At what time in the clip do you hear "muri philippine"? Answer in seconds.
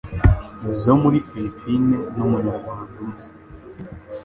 1.01-1.95